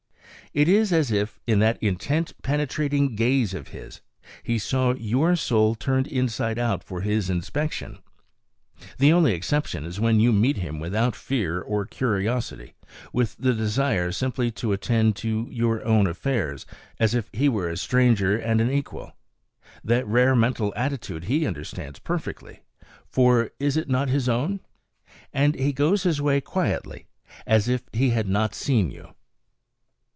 [0.53, 4.01] It is as if, in that intent, penetrating gaze of his,
[4.43, 7.99] he saw your soul turned inside out for his inspection.
[8.97, 12.73] The only exception is when you meet him without fear or curiosity,
[13.13, 16.65] with the desire simply to attend to your own affairs,
[16.99, 19.15] as if he were a stranger and an equal.
[19.85, 22.59] That rare mental attitude he understands perfectly
[23.07, 24.59] for is it not his own?
[25.31, 27.07] and he goes his way quietly,
[27.47, 29.15] as if he had not seen you.